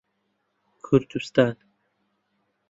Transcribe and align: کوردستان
کوردستان 0.85 1.57